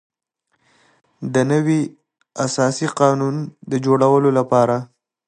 د 1.33 1.35
نوي 1.51 1.81
اساسي 2.45 2.87
قانون 2.99 3.35
د 3.71 3.73
جوړولو 3.85 4.29
لپاره. 4.39 4.77